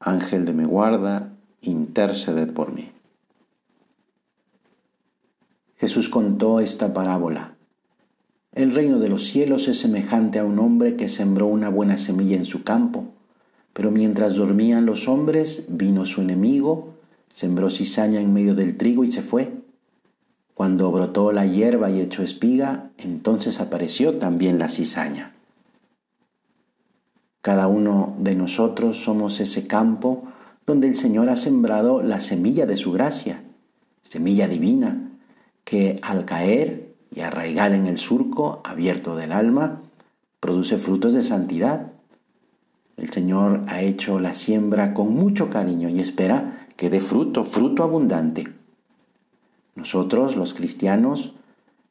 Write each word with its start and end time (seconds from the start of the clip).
Ángel 0.00 0.44
de 0.44 0.52
mi 0.52 0.64
guarda, 0.64 1.32
interceded 1.60 2.52
por 2.52 2.72
mí. 2.72 2.92
Jesús 5.76 6.08
contó 6.08 6.60
esta 6.60 6.92
parábola. 6.94 7.56
El 8.52 8.74
reino 8.74 8.98
de 8.98 9.08
los 9.08 9.24
cielos 9.24 9.68
es 9.68 9.78
semejante 9.78 10.38
a 10.38 10.44
un 10.44 10.58
hombre 10.58 10.96
que 10.96 11.08
sembró 11.08 11.46
una 11.46 11.68
buena 11.68 11.96
semilla 11.96 12.36
en 12.36 12.44
su 12.44 12.62
campo, 12.62 13.06
pero 13.72 13.90
mientras 13.90 14.36
dormían 14.36 14.86
los 14.86 15.08
hombres, 15.08 15.66
vino 15.68 16.04
su 16.04 16.20
enemigo, 16.20 16.94
sembró 17.28 17.68
cizaña 17.70 18.20
en 18.20 18.32
medio 18.32 18.54
del 18.54 18.76
trigo 18.76 19.04
y 19.04 19.12
se 19.12 19.22
fue. 19.22 19.52
Cuando 20.54 20.90
brotó 20.90 21.30
la 21.32 21.46
hierba 21.46 21.90
y 21.90 22.00
echó 22.00 22.22
espiga, 22.22 22.90
entonces 22.98 23.60
apareció 23.60 24.18
también 24.18 24.58
la 24.58 24.68
cizaña. 24.68 25.37
Cada 27.48 27.66
uno 27.66 28.14
de 28.18 28.34
nosotros 28.34 29.02
somos 29.02 29.40
ese 29.40 29.66
campo 29.66 30.24
donde 30.66 30.86
el 30.86 30.94
Señor 30.94 31.30
ha 31.30 31.36
sembrado 31.36 32.02
la 32.02 32.20
semilla 32.20 32.66
de 32.66 32.76
su 32.76 32.92
gracia, 32.92 33.42
semilla 34.02 34.46
divina, 34.46 35.12
que 35.64 35.98
al 36.02 36.26
caer 36.26 36.94
y 37.10 37.20
arraigar 37.20 37.72
en 37.72 37.86
el 37.86 37.96
surco 37.96 38.60
abierto 38.64 39.16
del 39.16 39.32
alma, 39.32 39.80
produce 40.40 40.76
frutos 40.76 41.14
de 41.14 41.22
santidad. 41.22 41.92
El 42.98 43.10
Señor 43.14 43.62
ha 43.68 43.80
hecho 43.80 44.18
la 44.20 44.34
siembra 44.34 44.92
con 44.92 45.14
mucho 45.14 45.48
cariño 45.48 45.88
y 45.88 46.00
espera 46.00 46.66
que 46.76 46.90
dé 46.90 47.00
fruto, 47.00 47.44
fruto 47.44 47.82
abundante. 47.82 48.46
Nosotros, 49.74 50.36
los 50.36 50.52
cristianos, 50.52 51.32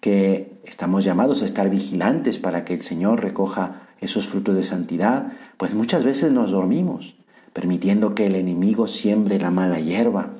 que 0.00 0.49
estamos 0.64 1.04
llamados 1.04 1.42
a 1.42 1.44
estar 1.44 1.68
vigilantes 1.70 2.38
para 2.38 2.64
que 2.64 2.74
el 2.74 2.82
Señor 2.82 3.22
recoja 3.22 3.88
esos 4.00 4.26
frutos 4.26 4.54
de 4.54 4.62
santidad, 4.62 5.32
pues 5.56 5.74
muchas 5.74 6.04
veces 6.04 6.32
nos 6.32 6.50
dormimos, 6.50 7.16
permitiendo 7.52 8.14
que 8.14 8.26
el 8.26 8.34
enemigo 8.34 8.86
siembre 8.86 9.38
la 9.38 9.50
mala 9.50 9.80
hierba. 9.80 10.30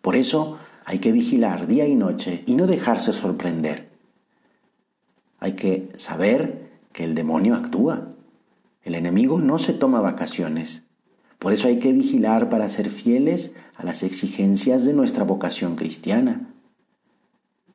Por 0.00 0.16
eso 0.16 0.58
hay 0.84 0.98
que 0.98 1.12
vigilar 1.12 1.66
día 1.66 1.86
y 1.86 1.94
noche 1.94 2.42
y 2.46 2.54
no 2.54 2.66
dejarse 2.66 3.12
sorprender. 3.12 3.90
Hay 5.38 5.52
que 5.52 5.90
saber 5.96 6.70
que 6.92 7.04
el 7.04 7.14
demonio 7.14 7.54
actúa. 7.54 8.10
El 8.82 8.94
enemigo 8.94 9.40
no 9.40 9.58
se 9.58 9.72
toma 9.72 10.00
vacaciones. 10.00 10.84
Por 11.38 11.52
eso 11.52 11.68
hay 11.68 11.78
que 11.78 11.92
vigilar 11.92 12.48
para 12.48 12.68
ser 12.68 12.90
fieles 12.90 13.54
a 13.76 13.84
las 13.84 14.02
exigencias 14.02 14.84
de 14.84 14.92
nuestra 14.92 15.24
vocación 15.24 15.76
cristiana 15.76 16.51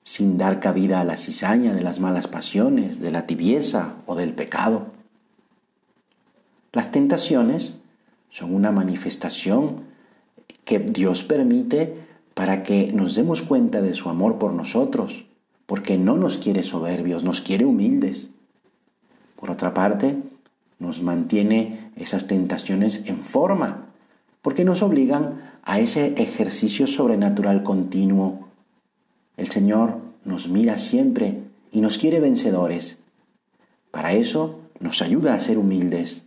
sin 0.07 0.37
dar 0.37 0.61
cabida 0.61 1.01
a 1.01 1.03
la 1.03 1.17
cizaña 1.17 1.73
de 1.73 1.81
las 1.81 1.99
malas 1.99 2.27
pasiones, 2.27 3.01
de 3.01 3.11
la 3.11 3.27
tibieza 3.27 3.95
o 4.05 4.15
del 4.15 4.33
pecado. 4.33 4.85
Las 6.71 6.91
tentaciones 6.91 7.75
son 8.29 8.55
una 8.55 8.71
manifestación 8.71 9.81
que 10.63 10.79
Dios 10.79 11.23
permite 11.23 12.07
para 12.35 12.63
que 12.63 12.93
nos 12.93 13.15
demos 13.15 13.41
cuenta 13.41 13.81
de 13.81 13.91
su 13.91 14.07
amor 14.07 14.37
por 14.39 14.53
nosotros, 14.53 15.25
porque 15.65 15.97
no 15.97 16.15
nos 16.15 16.37
quiere 16.37 16.63
soberbios, 16.63 17.25
nos 17.25 17.41
quiere 17.41 17.65
humildes. 17.65 18.29
Por 19.35 19.51
otra 19.51 19.73
parte, 19.73 20.15
nos 20.79 21.01
mantiene 21.01 21.91
esas 21.97 22.27
tentaciones 22.27 23.01
en 23.07 23.17
forma, 23.17 23.87
porque 24.41 24.63
nos 24.63 24.83
obligan 24.83 25.51
a 25.63 25.81
ese 25.81 26.13
ejercicio 26.13 26.87
sobrenatural 26.87 27.61
continuo 27.61 28.47
el 29.37 29.51
Señor 29.51 30.06
nos 30.27 30.49
mira 30.49 30.77
siempre 30.77 31.41
y 31.71 31.81
nos 31.81 31.97
quiere 31.97 32.19
vencedores. 32.19 32.99
Para 33.91 34.13
eso 34.13 34.59
nos 34.79 35.01
ayuda 35.01 35.33
a 35.33 35.39
ser 35.39 35.57
humildes. 35.57 36.25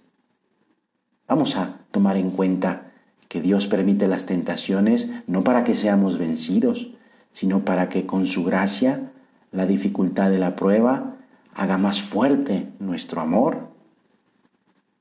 Vamos 1.29 1.57
a 1.57 1.81
tomar 1.93 2.17
en 2.17 2.31
cuenta 2.31 2.91
que 3.29 3.41
Dios 3.41 3.69
permite 3.69 4.09
las 4.09 4.27
tentaciones 4.27 5.11
no 5.27 5.45
para 5.45 5.63
que 5.63 5.77
seamos 5.77 6.19
vencidos, 6.19 6.91
sino 7.31 7.65
para 7.65 7.89
que 7.89 8.07
con 8.07 8.27
su 8.27 8.43
gracia 8.43 9.13
la 9.53 9.67
dificultad 9.67 10.31
de 10.31 10.39
la 10.39 10.57
prueba 10.57 11.17
haga 11.55 11.79
más 11.79 12.03
fuerte 12.03 12.69
nuestro 12.81 13.21
amor. 13.21 13.69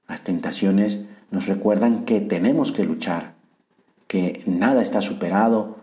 Las 0.08 0.22
tentaciones 0.22 1.06
nos 1.32 1.48
recuerdan 1.48 2.06
que 2.06 2.20
tenemos 2.20 2.72
que 2.72 2.84
luchar, 2.84 3.34
que 4.08 4.44
nada 4.46 4.82
está 4.82 5.02
superado, 5.02 5.78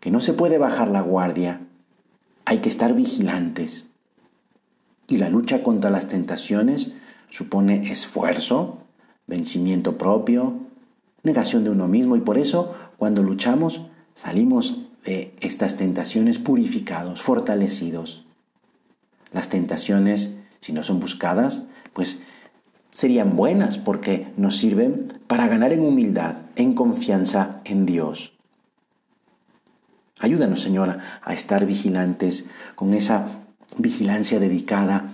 que 0.00 0.10
no 0.10 0.20
se 0.20 0.32
puede 0.32 0.58
bajar 0.58 0.88
la 0.88 1.00
guardia, 1.00 1.65
hay 2.46 2.58
que 2.58 2.70
estar 2.70 2.94
vigilantes. 2.94 3.86
Y 5.08 5.18
la 5.18 5.28
lucha 5.28 5.62
contra 5.62 5.90
las 5.90 6.08
tentaciones 6.08 6.92
supone 7.28 7.92
esfuerzo, 7.92 8.78
vencimiento 9.26 9.98
propio, 9.98 10.54
negación 11.22 11.64
de 11.64 11.70
uno 11.70 11.88
mismo 11.88 12.16
y 12.16 12.20
por 12.20 12.38
eso 12.38 12.74
cuando 12.96 13.22
luchamos 13.22 13.82
salimos 14.14 14.78
de 15.04 15.34
estas 15.40 15.76
tentaciones 15.76 16.38
purificados, 16.38 17.20
fortalecidos. 17.20 18.24
Las 19.32 19.48
tentaciones, 19.48 20.36
si 20.60 20.72
no 20.72 20.82
son 20.82 21.00
buscadas, 21.00 21.64
pues 21.92 22.22
serían 22.90 23.36
buenas 23.36 23.76
porque 23.76 24.28
nos 24.36 24.56
sirven 24.56 25.12
para 25.26 25.48
ganar 25.48 25.72
en 25.72 25.80
humildad, 25.80 26.36
en 26.54 26.74
confianza 26.74 27.60
en 27.64 27.86
Dios. 27.86 28.35
Ayúdanos, 30.18 30.62
Señora, 30.62 31.20
a 31.22 31.34
estar 31.34 31.66
vigilantes 31.66 32.46
con 32.74 32.94
esa 32.94 33.26
vigilancia 33.76 34.40
dedicada, 34.40 35.12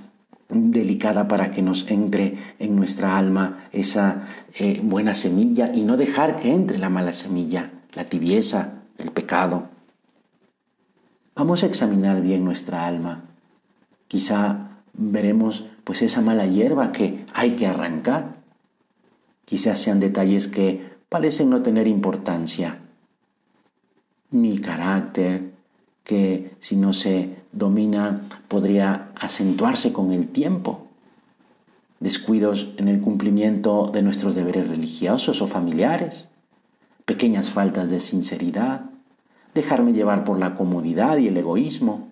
delicada 0.49 1.27
para 1.27 1.51
que 1.51 1.63
nos 1.63 1.91
entre 1.91 2.39
en 2.59 2.77
nuestra 2.77 3.19
alma 3.19 3.65
esa 3.73 4.27
eh, 4.55 4.81
buena 4.83 5.15
semilla 5.15 5.73
y 5.75 5.83
no 5.83 5.97
dejar 5.97 6.37
que 6.37 6.53
entre 6.53 6.79
la 6.79 6.89
mala 6.89 7.13
semilla, 7.13 7.73
la 7.95 8.05
tibieza, 8.05 8.83
el 8.99 9.11
pecado. 9.11 9.71
Vamos 11.35 11.63
a 11.63 11.67
examinar 11.67 12.21
bien 12.21 12.45
nuestra 12.45 12.87
alma. 12.87 13.25
Quizá 14.07 14.69
veremos 14.93 15.67
pues 15.85 16.03
esa 16.03 16.21
mala 16.21 16.47
hierba 16.47 16.93
que 16.93 17.25
hay 17.33 17.53
que 17.53 17.67
arrancar. 17.67 18.37
Quizás 19.47 19.81
sean 19.81 19.99
detalles 19.99 20.47
que 20.47 20.93
parecen 21.09 21.51
no 21.51 21.63
tener 21.63 21.89
importancia, 21.89 22.79
mi 24.33 24.59
carácter, 24.59 25.53
que 26.05 26.57
si 26.59 26.77
no 26.77 26.93
se 26.93 27.37
domina 27.53 28.23
podría 28.49 29.11
acentuarse 29.15 29.93
con 29.93 30.13
el 30.13 30.29
tiempo. 30.29 30.89
Descuidos 32.01 32.75
en 32.79 32.89
el 32.89 33.01
cumplimiento 33.01 33.91
de 33.93 34.03
nuestros 34.03 34.35
deberes 34.35 34.69
religiosos 34.69 35.41
o 35.41 35.47
familiares, 35.47 36.29
pequeñas 37.05 37.51
faltas 37.51 37.91
de 37.91 38.01
sinceridad, 38.01 38.87
dejarme 39.55 39.93
llevar 39.93 40.25
por 40.25 40.39
la 40.39 40.55
comodidad 40.57 41.19
y 41.19 41.29
el 41.29 41.37
egoísmo, 41.37 42.09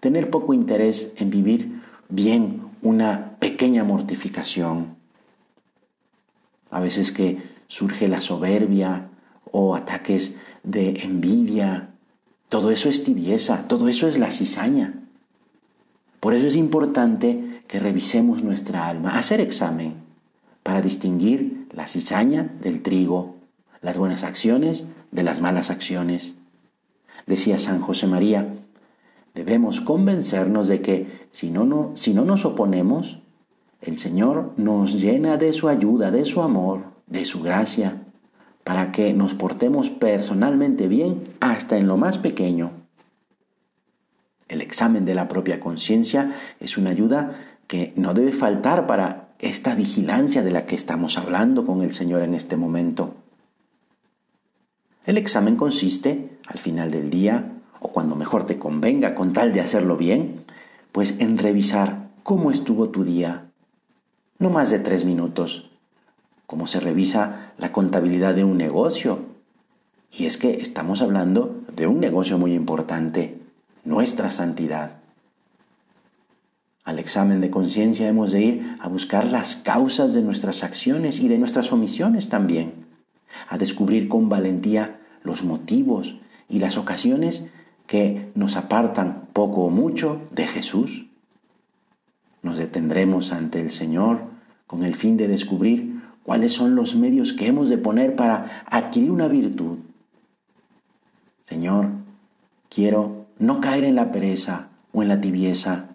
tener 0.00 0.30
poco 0.30 0.54
interés 0.54 1.12
en 1.18 1.30
vivir 1.30 1.82
bien 2.08 2.62
una 2.82 3.36
pequeña 3.38 3.84
mortificación. 3.84 4.96
A 6.70 6.80
veces 6.80 7.12
que 7.12 7.38
surge 7.66 8.08
la 8.08 8.20
soberbia 8.20 9.08
o 9.52 9.74
ataques 9.74 10.36
de 10.62 11.00
envidia. 11.02 11.90
Todo 12.48 12.70
eso 12.70 12.88
es 12.88 13.04
tibieza, 13.04 13.68
todo 13.68 13.88
eso 13.88 14.06
es 14.06 14.18
la 14.18 14.30
cizaña. 14.30 14.94
Por 16.20 16.34
eso 16.34 16.46
es 16.46 16.56
importante 16.56 17.62
que 17.66 17.78
revisemos 17.78 18.42
nuestra 18.42 18.88
alma, 18.88 19.18
hacer 19.18 19.40
examen 19.40 19.94
para 20.62 20.82
distinguir 20.82 21.68
la 21.72 21.86
cizaña 21.86 22.52
del 22.60 22.82
trigo, 22.82 23.36
las 23.80 23.96
buenas 23.96 24.24
acciones 24.24 24.86
de 25.10 25.22
las 25.22 25.40
malas 25.40 25.70
acciones. 25.70 26.34
Decía 27.26 27.58
San 27.58 27.80
José 27.80 28.06
María, 28.06 28.54
debemos 29.34 29.80
convencernos 29.80 30.68
de 30.68 30.82
que 30.82 31.26
si 31.30 31.50
no, 31.50 31.64
no, 31.64 31.92
si 31.94 32.12
no 32.12 32.24
nos 32.24 32.44
oponemos, 32.44 33.20
el 33.80 33.96
Señor 33.96 34.52
nos 34.56 35.00
llena 35.00 35.36
de 35.36 35.52
su 35.52 35.68
ayuda, 35.68 36.10
de 36.10 36.24
su 36.24 36.42
amor, 36.42 36.82
de 37.06 37.24
su 37.24 37.42
gracia, 37.42 37.99
para 38.64 38.92
que 38.92 39.12
nos 39.12 39.34
portemos 39.34 39.90
personalmente 39.90 40.88
bien 40.88 41.24
hasta 41.40 41.76
en 41.76 41.86
lo 41.86 41.96
más 41.96 42.18
pequeño. 42.18 42.70
El 44.48 44.60
examen 44.62 45.04
de 45.04 45.14
la 45.14 45.28
propia 45.28 45.60
conciencia 45.60 46.34
es 46.58 46.76
una 46.76 46.90
ayuda 46.90 47.36
que 47.66 47.92
no 47.96 48.14
debe 48.14 48.32
faltar 48.32 48.86
para 48.86 49.28
esta 49.38 49.74
vigilancia 49.74 50.42
de 50.42 50.50
la 50.50 50.66
que 50.66 50.74
estamos 50.74 51.16
hablando 51.18 51.64
con 51.64 51.82
el 51.82 51.92
Señor 51.92 52.22
en 52.22 52.34
este 52.34 52.56
momento. 52.56 53.14
El 55.06 55.16
examen 55.16 55.56
consiste, 55.56 56.38
al 56.46 56.58
final 56.58 56.90
del 56.90 57.10
día, 57.10 57.52
o 57.80 57.88
cuando 57.88 58.16
mejor 58.16 58.44
te 58.44 58.58
convenga, 58.58 59.14
con 59.14 59.32
tal 59.32 59.52
de 59.52 59.60
hacerlo 59.60 59.96
bien, 59.96 60.44
pues 60.92 61.20
en 61.20 61.38
revisar 61.38 62.10
cómo 62.22 62.50
estuvo 62.50 62.90
tu 62.90 63.04
día. 63.04 63.46
No 64.38 64.50
más 64.50 64.70
de 64.70 64.78
tres 64.78 65.04
minutos, 65.04 65.69
como 66.50 66.66
se 66.66 66.80
revisa 66.80 67.52
la 67.58 67.70
contabilidad 67.70 68.34
de 68.34 68.42
un 68.42 68.58
negocio. 68.58 69.20
Y 70.10 70.24
es 70.26 70.36
que 70.36 70.50
estamos 70.50 71.00
hablando 71.00 71.62
de 71.76 71.86
un 71.86 72.00
negocio 72.00 72.38
muy 72.38 72.54
importante, 72.54 73.38
nuestra 73.84 74.30
santidad. 74.30 74.96
Al 76.82 76.98
examen 76.98 77.40
de 77.40 77.50
conciencia 77.50 78.08
hemos 78.08 78.32
de 78.32 78.40
ir 78.40 78.76
a 78.80 78.88
buscar 78.88 79.26
las 79.26 79.54
causas 79.54 80.12
de 80.12 80.22
nuestras 80.22 80.64
acciones 80.64 81.20
y 81.20 81.28
de 81.28 81.38
nuestras 81.38 81.72
omisiones 81.72 82.28
también, 82.28 82.84
a 83.48 83.56
descubrir 83.56 84.08
con 84.08 84.28
valentía 84.28 84.98
los 85.22 85.44
motivos 85.44 86.16
y 86.48 86.58
las 86.58 86.76
ocasiones 86.76 87.46
que 87.86 88.32
nos 88.34 88.56
apartan 88.56 89.28
poco 89.34 89.62
o 89.62 89.70
mucho 89.70 90.20
de 90.32 90.48
Jesús. 90.48 91.06
Nos 92.42 92.58
detendremos 92.58 93.30
ante 93.30 93.60
el 93.60 93.70
Señor 93.70 94.24
con 94.66 94.82
el 94.82 94.96
fin 94.96 95.16
de 95.16 95.28
descubrir 95.28 95.89
cuáles 96.22 96.52
son 96.52 96.74
los 96.74 96.94
medios 96.94 97.32
que 97.32 97.46
hemos 97.46 97.68
de 97.68 97.78
poner 97.78 98.16
para 98.16 98.64
adquirir 98.66 99.10
una 99.10 99.28
virtud. 99.28 99.78
Señor, 101.44 101.88
quiero 102.68 103.26
no 103.38 103.60
caer 103.60 103.84
en 103.84 103.94
la 103.94 104.12
pereza 104.12 104.68
o 104.92 105.02
en 105.02 105.08
la 105.08 105.20
tibieza. 105.20 105.86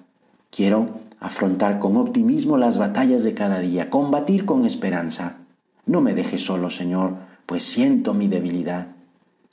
Quiero 0.50 1.00
afrontar 1.20 1.80
con 1.80 1.98
optimismo 1.98 2.58
las 2.58 2.78
batallas 2.78 3.24
de 3.24 3.34
cada 3.34 3.60
día, 3.60 3.90
combatir 3.90 4.46
con 4.46 4.66
esperanza. 4.66 5.38
No 5.86 6.02
me 6.02 6.14
dejes 6.14 6.46
solo, 6.46 6.70
Señor, 6.70 7.16
pues 7.46 7.64
siento 7.64 8.14
mi 8.14 8.28
debilidad 8.28 8.96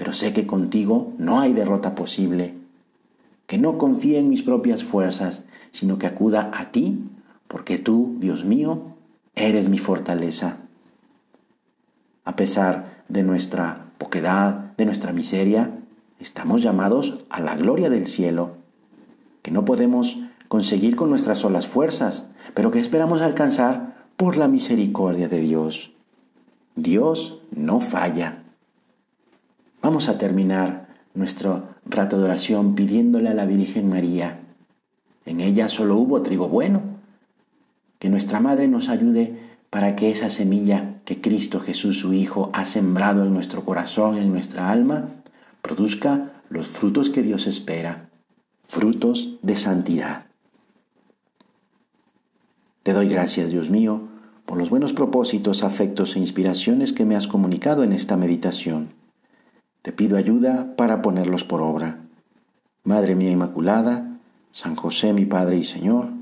pero 0.02 0.12
sé 0.12 0.32
que 0.32 0.46
contigo 0.48 1.12
no 1.18 1.40
hay 1.40 1.52
derrota 1.52 1.94
posible, 1.94 2.54
que 3.46 3.56
no 3.56 3.78
confíe 3.78 4.18
en 4.18 4.30
mis 4.30 4.42
propias 4.42 4.82
fuerzas, 4.82 5.44
sino 5.70 5.96
que 5.96 6.08
acuda 6.08 6.50
a 6.52 6.72
ti, 6.72 7.04
porque 7.46 7.78
tú, 7.78 8.16
Dios 8.18 8.44
mío, 8.44 8.96
eres 9.48 9.68
mi 9.68 9.78
fortaleza. 9.78 10.58
A 12.24 12.36
pesar 12.36 13.02
de 13.08 13.22
nuestra 13.24 13.86
poquedad, 13.98 14.72
de 14.76 14.84
nuestra 14.84 15.12
miseria, 15.12 15.70
estamos 16.20 16.62
llamados 16.62 17.24
a 17.28 17.40
la 17.40 17.56
gloria 17.56 17.90
del 17.90 18.06
cielo, 18.06 18.56
que 19.42 19.50
no 19.50 19.64
podemos 19.64 20.18
conseguir 20.46 20.94
con 20.94 21.10
nuestras 21.10 21.38
solas 21.38 21.66
fuerzas, 21.66 22.26
pero 22.54 22.70
que 22.70 22.78
esperamos 22.78 23.20
alcanzar 23.20 24.06
por 24.16 24.36
la 24.36 24.46
misericordia 24.46 25.28
de 25.28 25.40
Dios. 25.40 25.92
Dios 26.76 27.40
no 27.50 27.80
falla. 27.80 28.44
Vamos 29.82 30.08
a 30.08 30.18
terminar 30.18 30.88
nuestro 31.14 31.64
rato 31.84 32.18
de 32.18 32.24
oración 32.24 32.76
pidiéndole 32.76 33.28
a 33.28 33.34
la 33.34 33.46
Virgen 33.46 33.88
María. 33.88 34.38
En 35.26 35.40
ella 35.40 35.68
solo 35.68 35.96
hubo 35.96 36.22
trigo 36.22 36.48
bueno. 36.48 36.91
Que 38.02 38.08
nuestra 38.08 38.40
Madre 38.40 38.66
nos 38.66 38.88
ayude 38.88 39.38
para 39.70 39.94
que 39.94 40.10
esa 40.10 40.28
semilla 40.28 41.00
que 41.04 41.20
Cristo 41.20 41.60
Jesús 41.60 42.00
su 42.00 42.12
Hijo 42.14 42.50
ha 42.52 42.64
sembrado 42.64 43.22
en 43.22 43.32
nuestro 43.32 43.64
corazón, 43.64 44.18
en 44.18 44.32
nuestra 44.32 44.72
alma, 44.72 45.10
produzca 45.62 46.32
los 46.48 46.66
frutos 46.66 47.10
que 47.10 47.22
Dios 47.22 47.46
espera, 47.46 48.08
frutos 48.66 49.38
de 49.42 49.56
santidad. 49.56 50.26
Te 52.82 52.92
doy 52.92 53.08
gracias, 53.08 53.52
Dios 53.52 53.70
mío, 53.70 54.08
por 54.46 54.58
los 54.58 54.68
buenos 54.68 54.92
propósitos, 54.92 55.62
afectos 55.62 56.16
e 56.16 56.18
inspiraciones 56.18 56.92
que 56.92 57.04
me 57.04 57.14
has 57.14 57.28
comunicado 57.28 57.84
en 57.84 57.92
esta 57.92 58.16
meditación. 58.16 58.88
Te 59.82 59.92
pido 59.92 60.16
ayuda 60.16 60.74
para 60.74 61.02
ponerlos 61.02 61.44
por 61.44 61.62
obra. 61.62 62.00
Madre 62.82 63.14
mía 63.14 63.30
Inmaculada, 63.30 64.18
San 64.50 64.74
José 64.74 65.12
mi 65.12 65.24
Padre 65.24 65.58
y 65.58 65.62
Señor, 65.62 66.21